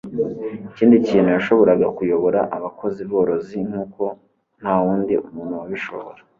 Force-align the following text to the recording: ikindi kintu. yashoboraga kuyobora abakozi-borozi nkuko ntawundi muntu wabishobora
ikindi 0.71 0.95
kintu. 1.07 1.29
yashoboraga 1.37 1.87
kuyobora 1.97 2.39
abakozi-borozi 2.57 3.57
nkuko 3.67 4.03
ntawundi 4.59 5.13
muntu 5.33 5.53
wabishobora 5.61 6.19